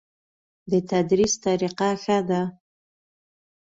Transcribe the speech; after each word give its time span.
د 0.71 0.73
تدریس 0.89 1.33
طریقه 1.45 1.89
ښه 2.03 2.17
ده؟ 2.29 2.41